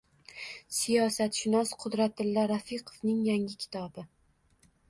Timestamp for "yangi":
3.31-3.63